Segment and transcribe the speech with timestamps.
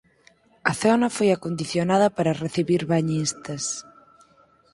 [0.71, 3.63] A zona foi acondicionada para recibir bañistas.